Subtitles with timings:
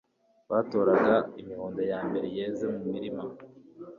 [0.51, 3.23] Batoraga amahundo ya mbere yeze mu mirima,